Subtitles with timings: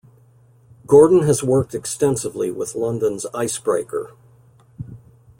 [0.87, 4.13] Gordon has worked extensively with London's Icebreaker.